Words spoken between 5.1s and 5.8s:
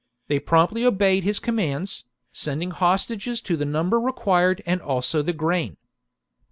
the grain.